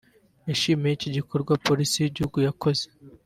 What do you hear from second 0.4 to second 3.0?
yashimiye iki gikorwa Polisi y’Igihugu yakoze